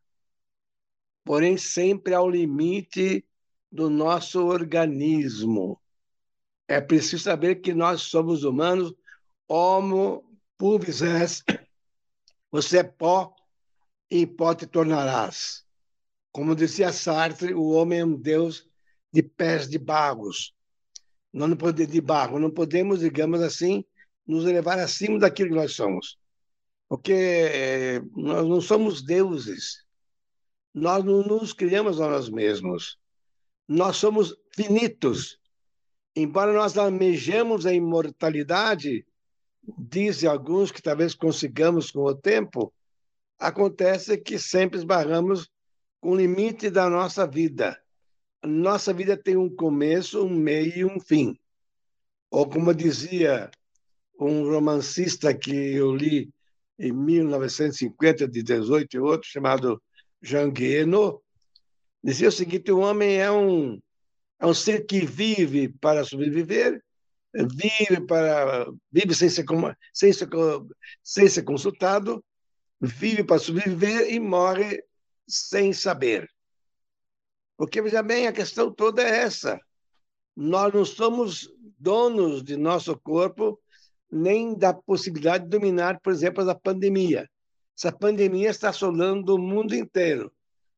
[1.23, 3.25] Porém, sempre ao limite
[3.71, 5.79] do nosso organismo.
[6.67, 8.93] É preciso saber que nós somos humanos,
[9.47, 10.23] homo
[10.61, 11.43] est,
[12.51, 13.33] você é pó
[14.09, 15.65] e pó te tornarás.
[16.31, 18.67] Como dizia Sartre, o homem é um deus
[19.11, 20.55] de pés de bagos.
[21.31, 23.83] Nós não podemos, de barro, não podemos, digamos assim,
[24.25, 26.17] nos elevar acima daquilo que nós somos.
[26.87, 29.85] Porque eh, nós não somos deuses.
[30.73, 32.97] Nós não nos criamos a nós mesmos.
[33.67, 35.39] Nós somos finitos
[36.15, 39.05] embora nós almejemos a imortalidade,
[39.77, 42.73] dizem alguns que talvez consigamos com o tempo,
[43.37, 45.49] acontece que sempre esbarramos
[46.01, 47.79] com o limite da nossa vida.
[48.43, 51.37] Nossa vida tem um começo, um meio e um fim.
[52.31, 53.49] Ou como dizia
[54.19, 56.29] um romancista que eu li
[56.77, 59.81] em 1950, de 18 e outro, chamado
[60.21, 61.21] Jean Guéhenno,
[62.03, 63.79] dizia o seguinte, o homem é um,
[64.39, 66.81] é um ser que vive para sobreviver,
[67.33, 69.45] vive para vive sem ser,
[69.93, 70.29] sem ser,
[71.03, 72.23] sem ser consultado,
[72.79, 74.81] vive para sobreviver e morre
[75.27, 76.29] sem saber.
[77.59, 79.59] Porque, veja bem, a questão toda é essa.
[80.33, 83.59] Nós não somos donos de nosso corpo,
[84.09, 87.29] nem da possibilidade de dominar, por exemplo, a pandemia.
[87.77, 90.31] Essa pandemia está assolando o mundo inteiro,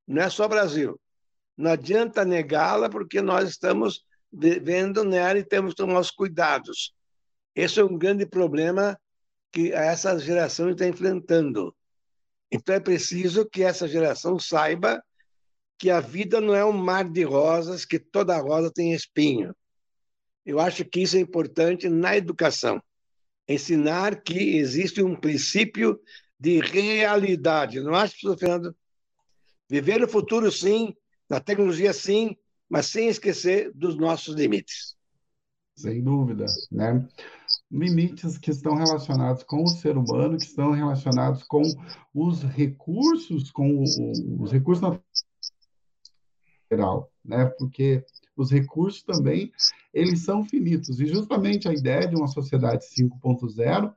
[0.07, 0.99] não é só o Brasil.
[1.55, 6.95] Não adianta negá-la, porque nós estamos vivendo nela e temos que tomar os cuidados.
[7.55, 8.99] Esse é um grande problema
[9.51, 11.75] que essa geração está enfrentando.
[12.51, 14.99] Então é preciso que essa geração saiba
[15.81, 19.51] que a vida não é um mar de rosas, que toda rosa tem espinho.
[20.45, 22.79] Eu acho que isso é importante na educação.
[23.49, 25.99] Ensinar que existe um princípio
[26.39, 27.79] de realidade.
[27.79, 28.75] Não acho, professor Fernando?
[29.67, 30.93] Viver no futuro, sim,
[31.27, 32.37] na tecnologia, sim,
[32.69, 34.95] mas sem esquecer dos nossos limites.
[35.75, 37.03] Sem dúvida, né?
[37.71, 41.63] Limites que estão relacionados com o ser humano, que estão relacionados com
[42.13, 44.83] os recursos, com os recursos
[46.71, 47.45] natural, né?
[47.57, 48.03] Porque
[48.35, 49.51] os recursos também
[49.93, 53.93] eles são finitos e justamente a ideia de uma sociedade 5.0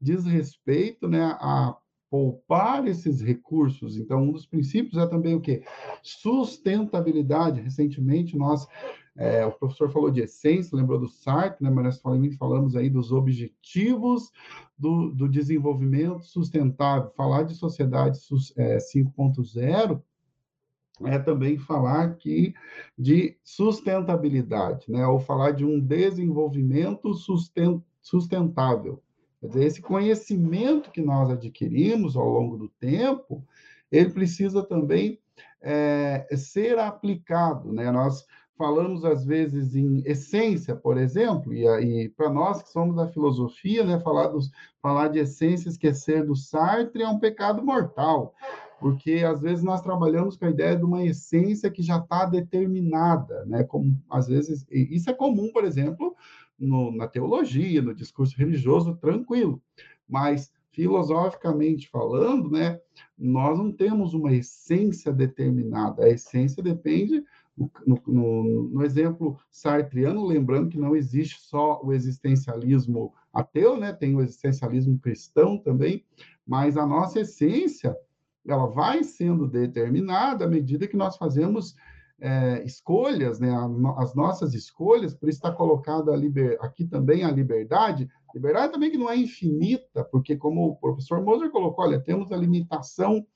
[0.00, 1.74] diz respeito, né, a
[2.10, 3.96] poupar esses recursos.
[3.96, 5.64] Então, um dos princípios é também o quê?
[6.02, 7.62] Sustentabilidade.
[7.62, 8.68] Recentemente, nós,
[9.16, 11.70] é, o professor falou de essência, lembrou do Sartre, né?
[11.70, 14.30] mas nós falamos aí dos objetivos
[14.78, 17.10] do, do desenvolvimento sustentável.
[17.16, 18.18] Falar de sociedade
[18.56, 20.00] é, 5.0
[21.04, 22.54] é também falar aqui
[22.98, 25.06] de sustentabilidade, né?
[25.06, 27.12] ou falar de um desenvolvimento
[28.00, 29.02] sustentável.
[29.40, 33.44] Quer dizer, esse conhecimento que nós adquirimos ao longo do tempo,
[33.92, 35.20] ele precisa também
[35.60, 37.90] é, ser aplicado, né?
[37.90, 38.24] Nós
[38.56, 43.84] falamos às vezes em essência, por exemplo, e, e para nós que somos da filosofia,
[43.84, 48.34] né, falar, dos, falar de essência, esquecer do Sartre é um pecado mortal,
[48.78, 53.44] porque às vezes nós trabalhamos com a ideia de uma essência que já está determinada,
[53.46, 56.14] né, como às vezes isso é comum, por exemplo,
[56.58, 59.60] no, na teologia, no discurso religioso, tranquilo.
[60.08, 62.78] Mas, filosoficamente falando, né,
[63.18, 66.04] nós não temos uma essência determinada.
[66.04, 67.24] A essência depende,
[67.56, 67.70] no,
[68.06, 74.20] no, no exemplo sartriano, lembrando que não existe só o existencialismo ateu, né, tem o
[74.20, 76.04] existencialismo cristão também,
[76.46, 77.96] mas a nossa essência
[78.48, 81.74] ela vai sendo determinada à medida que nós fazemos
[82.20, 83.50] é, escolhas, né,
[83.98, 86.12] as nossas escolhas, por isso está colocada
[86.60, 91.50] aqui também a liberdade, liberdade também que não é infinita, porque como o professor Moser
[91.50, 93.26] colocou, olha, temos a limitação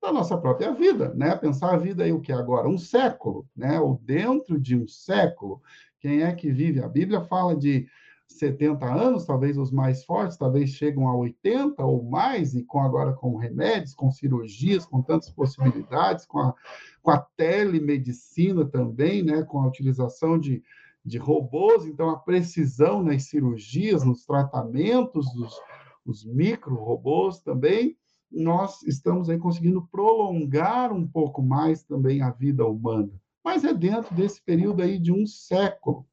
[0.00, 1.34] da nossa própria vida, né?
[1.36, 3.80] Pensar a vida aí o que agora, um século, né?
[3.80, 5.60] Ou dentro de um século,
[6.00, 6.80] quem é que vive?
[6.80, 7.86] A Bíblia fala de
[8.28, 13.12] 70 anos, talvez os mais fortes, talvez chegam a 80 ou mais, e com agora
[13.12, 16.54] com remédios, com cirurgias, com tantas possibilidades, com a,
[17.02, 20.62] com a telemedicina também, né, com a utilização de,
[21.04, 25.54] de robôs, então a precisão nas cirurgias, nos tratamentos dos
[26.08, 27.94] os micro-robôs também,
[28.32, 33.12] nós estamos aí conseguindo prolongar um pouco mais também a vida humana.
[33.44, 36.06] Mas é dentro desse período aí de um século.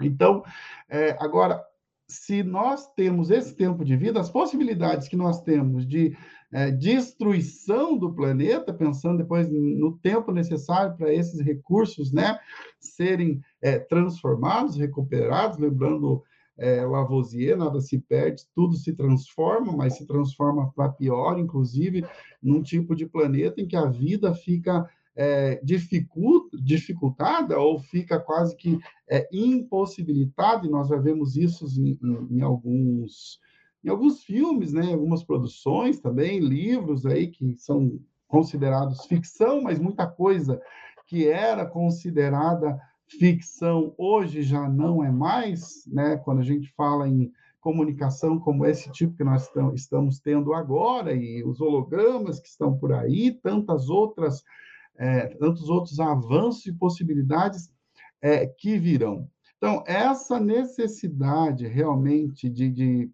[0.00, 0.42] Então,
[0.88, 1.62] é, agora,
[2.06, 6.16] se nós temos esse tempo de vida, as possibilidades que nós temos de
[6.52, 12.38] é, destruição do planeta, pensando depois no tempo necessário para esses recursos né,
[12.78, 16.22] serem é, transformados, recuperados, lembrando
[16.56, 22.04] é, Lavoisier, nada se perde, tudo se transforma, mas se transforma para pior, inclusive
[22.40, 28.56] num tipo de planeta em que a vida fica é, dificulta, dificultada ou fica quase
[28.56, 33.38] que é, impossibilitada, e nós já vemos isso em, em, em, alguns,
[33.84, 39.78] em alguns filmes, né, em algumas produções também, livros aí que são considerados ficção, mas
[39.78, 40.60] muita coisa
[41.06, 46.16] que era considerada ficção hoje já não é mais, né?
[46.16, 51.42] Quando a gente fala em comunicação como esse tipo que nós estamos tendo agora e
[51.44, 54.42] os hologramas que estão por aí, tantas outras
[54.96, 57.72] é, tantos outros avanços e possibilidades
[58.22, 59.28] é, que virão.
[59.56, 63.10] Então, essa necessidade realmente de, de,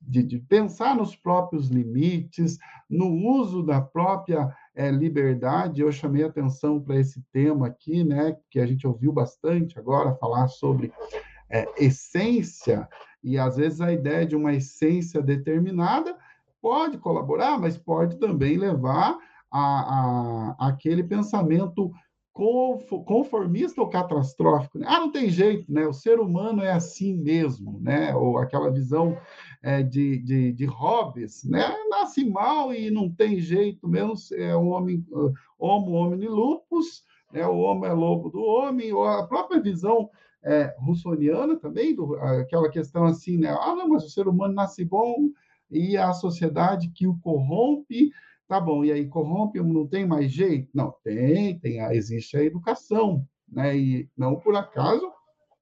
[0.00, 2.58] de, de, pensar nos próprios limites,
[2.88, 5.80] no uso da própria é, liberdade.
[5.80, 10.48] Eu chamei atenção para esse tema aqui, né, que a gente ouviu bastante agora falar
[10.48, 10.92] sobre
[11.50, 12.88] é, essência,
[13.22, 16.16] e às vezes a ideia de uma essência determinada
[16.60, 19.18] pode colaborar, mas pode também levar
[19.52, 21.92] a, a, aquele pensamento
[22.32, 24.78] conformista ou catastrófico.
[24.78, 24.86] Né?
[24.88, 25.86] Ah, não tem jeito, né?
[25.86, 28.14] O ser humano é assim mesmo, né?
[28.16, 29.18] Ou aquela visão
[29.62, 31.76] é, de, de, de Hobbes, né?
[31.90, 35.04] Nasce mal e não tem jeito mesmo, é um homem,
[35.58, 37.46] homo homini lupus, né?
[37.46, 40.08] o homem é lobo do homem, ou a própria visão
[40.42, 43.50] é, russoniana também, do, aquela questão assim, né?
[43.50, 45.28] Ah, não, mas o ser humano nasce bom
[45.70, 48.10] e a sociedade que o corrompe
[48.52, 50.68] Tá bom, e aí corrompe, não tem mais jeito?
[50.74, 53.74] Não, tem, tem existe a educação, né?
[53.74, 55.10] E não por acaso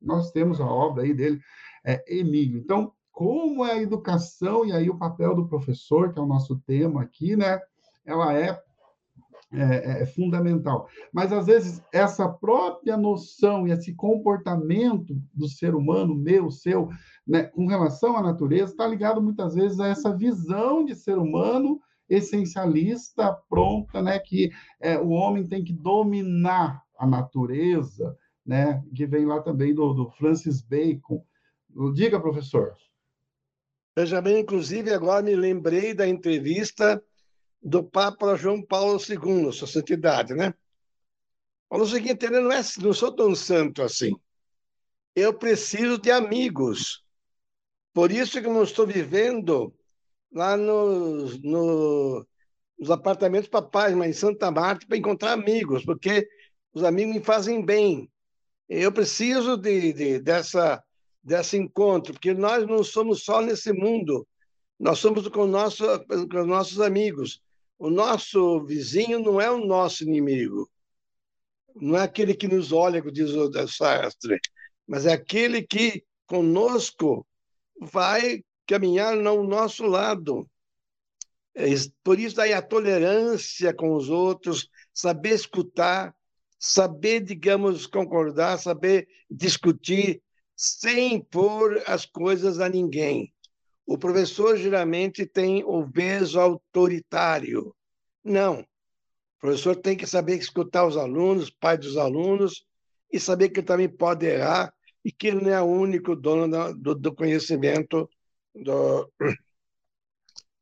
[0.02, 1.38] nós temos a obra aí dele,
[1.84, 2.58] é, Emílio.
[2.58, 6.58] Então, como é a educação, e aí o papel do professor, que é o nosso
[6.66, 7.60] tema aqui, né?
[8.04, 8.60] Ela é
[9.52, 10.88] é, é, fundamental.
[11.12, 16.88] Mas, às vezes, essa própria noção e esse comportamento do ser humano, meu, seu,
[17.24, 21.80] né, com relação à natureza, está ligado muitas vezes a essa visão de ser humano
[22.10, 24.50] essencialista pronta, né, que
[24.80, 30.10] é, o homem tem que dominar a natureza, né, que vem lá também do, do
[30.10, 31.24] Francis Bacon.
[31.94, 32.76] Diga, professor.
[33.96, 37.02] Veja bem, inclusive, agora me lembrei da entrevista
[37.62, 40.52] do Papa João Paulo II, sua santidade, né?
[41.68, 44.12] Falou o seguinte, ele não, é, não sou tão santo assim.
[45.14, 47.04] Eu preciso de amigos.
[47.92, 49.72] Por isso que não estou vivendo
[50.32, 52.26] lá nos, no,
[52.78, 56.28] nos apartamentos papais, mas em Santa Marta, para encontrar amigos, porque
[56.72, 58.10] os amigos me fazem bem.
[58.68, 60.82] Eu preciso de, de, dessa,
[61.22, 64.26] desse encontro, porque nós não somos só nesse mundo,
[64.78, 67.42] nós somos com, nosso, com os nossos amigos.
[67.78, 70.70] O nosso vizinho não é o nosso inimigo,
[71.74, 74.38] não é aquele que nos olha, como diz o Sartre,
[74.86, 77.26] mas é aquele que conosco
[77.80, 80.48] vai caminhar ao nosso lado.
[81.56, 81.64] É
[82.04, 86.14] por isso aí a tolerância com os outros, saber escutar,
[86.56, 90.22] saber, digamos, concordar, saber discutir
[90.54, 93.34] sem impor as coisas a ninguém.
[93.84, 97.74] O professor geralmente tem o peso autoritário.
[98.22, 98.60] Não.
[98.60, 102.64] O professor tem que saber escutar os alunos, pai dos alunos,
[103.12, 104.72] e saber que também pode errar
[105.04, 108.08] e que ele não é o único dono do, do conhecimento
[108.60, 109.10] do,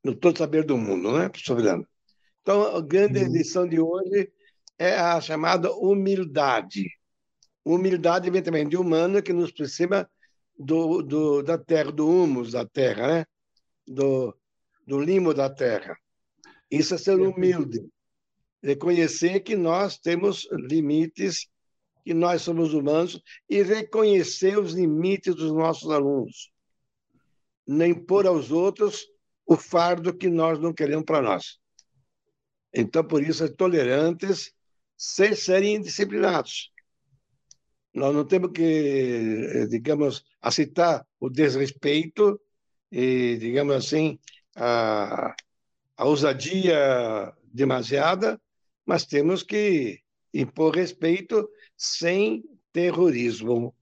[0.04, 1.86] do Todo Saber do Mundo, né, professor Vilhena?
[2.42, 3.32] Então, a grande uhum.
[3.32, 4.32] lição de hoje
[4.78, 6.88] é a chamada humildade.
[7.64, 10.08] Humildade vem também de humano, que nos aproxima
[10.58, 13.24] do, do, da terra, do humus da terra, né?
[13.86, 14.34] do,
[14.86, 15.96] do limo da terra.
[16.70, 17.86] Isso é ser humilde.
[18.62, 21.48] Reconhecer que nós temos limites,
[22.04, 26.50] que nós somos humanos, e reconhecer os limites dos nossos alunos
[27.68, 29.06] nem pôr aos outros
[29.46, 31.58] o fardo que nós não queremos para nós.
[32.74, 34.52] Então, por isso, é tolerantes
[34.96, 36.72] sem serem disciplinados.
[37.92, 42.40] Nós não temos que, digamos, aceitar o desrespeito
[42.90, 44.18] e, digamos assim,
[44.56, 45.34] a,
[45.96, 48.40] a ousadia demasiada,
[48.86, 50.00] mas temos que
[50.32, 52.42] impor respeito sem
[52.72, 53.74] terrorismo.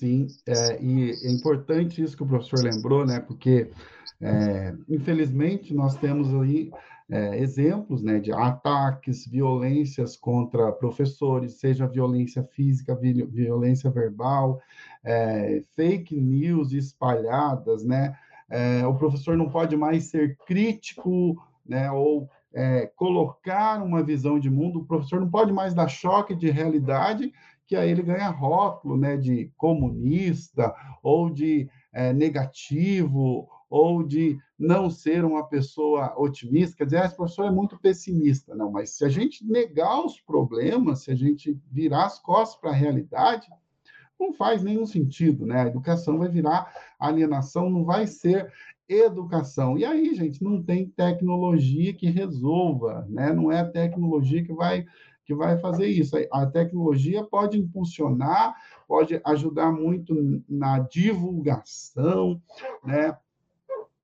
[0.00, 3.20] Sim, é, e é importante isso que o professor lembrou, né?
[3.20, 3.70] Porque,
[4.18, 6.70] é, infelizmente, nós temos aí
[7.10, 14.58] é, exemplos né, de ataques, violências contra professores, seja violência física, violência verbal,
[15.04, 18.16] é, fake news espalhadas, né?
[18.48, 21.36] É, o professor não pode mais ser crítico,
[21.68, 21.92] né?
[21.92, 26.50] Ou é, colocar uma visão de mundo, o professor não pode mais dar choque de
[26.50, 27.34] realidade
[27.70, 34.90] que aí ele ganha rótulo né, de comunista, ou de é, negativo, ou de não
[34.90, 36.76] ser uma pessoa otimista.
[36.76, 38.56] Quer dizer, ah, esse professor é muito pessimista.
[38.56, 42.70] Não, mas se a gente negar os problemas, se a gente virar as costas para
[42.70, 43.46] a realidade,
[44.18, 45.62] não faz nenhum sentido, né?
[45.62, 48.52] A educação vai virar alienação, não vai ser
[48.88, 49.78] educação.
[49.78, 53.32] E aí, gente, não tem tecnologia que resolva, né?
[53.32, 54.84] Não é a tecnologia que vai
[55.30, 56.16] que vai fazer isso.
[56.32, 58.52] A tecnologia pode impulsionar,
[58.88, 62.42] pode ajudar muito na divulgação,
[62.84, 63.16] né?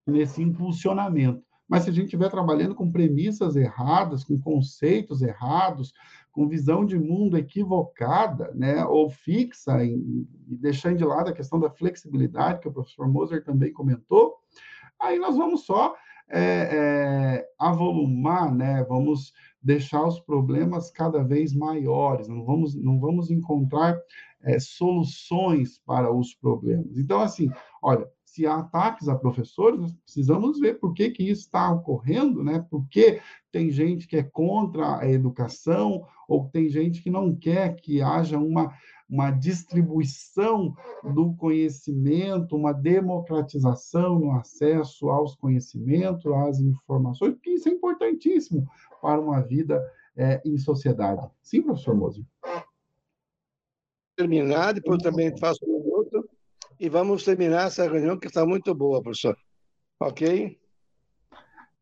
[0.07, 1.43] nesse impulsionamento.
[1.68, 5.93] Mas se a gente estiver trabalhando com premissas erradas, com conceitos errados,
[6.31, 11.70] com visão de mundo equivocada, né, ou fixa, e deixando de lado a questão da
[11.70, 14.37] flexibilidade, que o professor Moser também comentou,
[15.01, 15.97] aí nós vamos só
[16.29, 19.33] é, é, avolumar, né, vamos
[19.66, 23.98] deixar os problemas cada vez maiores, não vamos, não vamos encontrar
[24.44, 26.96] é, soluções para os problemas.
[26.96, 27.50] Então, assim,
[27.82, 32.44] olha, se há ataques a professores, nós precisamos ver por que, que isso está ocorrendo,
[32.44, 32.64] né?
[32.70, 37.74] Por que tem gente que é contra a educação ou tem gente que não quer
[37.74, 38.72] que haja uma,
[39.09, 40.74] uma distribuição
[41.14, 48.66] do conhecimento, uma democratização no acesso aos conhecimentos, às informações, porque isso é importantíssimo
[49.00, 49.80] para uma vida
[50.16, 51.28] é, em sociedade.
[51.42, 52.24] Sim, professor Moser?
[54.16, 56.28] Terminar, depois também faço um outro,
[56.80, 59.36] e vamos terminar essa reunião que está muito boa, professor.
[60.00, 60.59] Ok?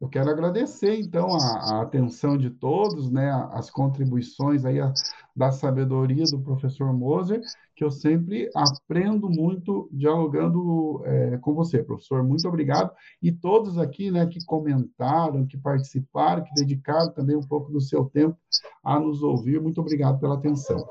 [0.01, 4.93] Eu quero agradecer, então, a, a atenção de todos, né, as contribuições aí a,
[5.35, 7.41] da sabedoria do professor Moser,
[7.75, 12.23] que eu sempre aprendo muito dialogando é, com você, professor.
[12.23, 12.93] Muito obrigado.
[13.23, 18.05] E todos aqui né, que comentaram, que participaram, que dedicaram também um pouco do seu
[18.05, 18.37] tempo
[18.83, 19.61] a nos ouvir.
[19.61, 20.85] Muito obrigado pela atenção.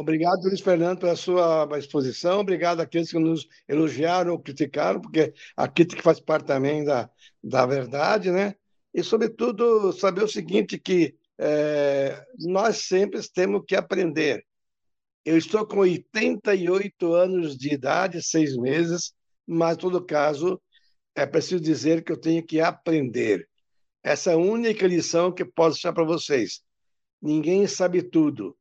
[0.00, 2.40] Obrigado, Luiz Fernando, pela sua exposição.
[2.40, 7.10] Obrigado àqueles que nos elogiaram ou criticaram, porque a crítica faz parte também da,
[7.44, 8.54] da verdade, né?
[8.94, 14.42] E, sobretudo, saber o seguinte, que é, nós sempre temos que aprender.
[15.22, 19.12] Eu estou com 88 anos de idade, seis meses,
[19.46, 20.58] mas, em todo caso,
[21.14, 23.46] é preciso dizer que eu tenho que aprender.
[24.02, 26.62] Essa é única lição que posso deixar para vocês.
[27.20, 28.56] Ninguém sabe tudo.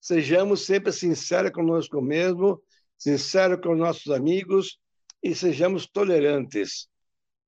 [0.00, 2.62] Sejamos sempre sinceros conosco mesmo,
[2.96, 4.78] sinceros com nossos amigos
[5.22, 6.88] e sejamos tolerantes.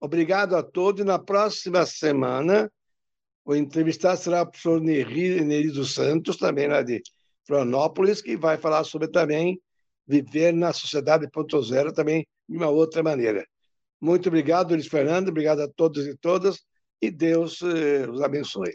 [0.01, 1.01] Obrigado a todos.
[1.01, 2.71] E na próxima semana,
[3.45, 7.01] o entrevistado será o professor Neri, Neri dos Santos, também lá de
[7.47, 9.61] Florianópolis, que vai falar sobre também
[10.07, 13.47] viver na sociedade ponto zero também de uma outra maneira.
[14.01, 15.29] Muito obrigado, Luiz Fernando.
[15.29, 16.61] Obrigado a todos e todas.
[17.01, 18.75] E Deus eh, os abençoe.